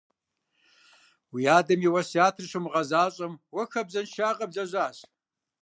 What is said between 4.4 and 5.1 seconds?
блэжьащ.